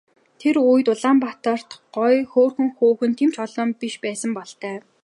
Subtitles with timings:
[0.39, 4.77] Тэр үед Улаанбаатарт гоё хөөрхөн хүүхэн тийм ч олон биш байсан бололтой.